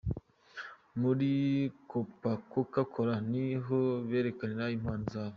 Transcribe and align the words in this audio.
Muri 1.01 1.31
Copa 1.89 2.31
Coca 2.51 2.83
Cola 2.93 3.15
ni 3.31 3.45
ho 3.63 3.79
berekanira 4.09 4.65
impano 4.77 5.03
zabo. 5.13 5.29